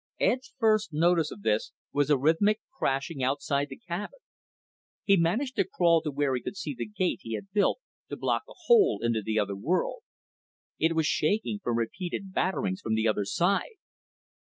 [0.19, 4.17] Ed's first notice of this was a rhythmic crashing outside the cabin.
[5.03, 7.77] He managed to crawl to where he could see the gate he had built
[8.09, 10.01] to block the hole into the other world.
[10.79, 13.75] It was shaking from repeated batterings from the other side.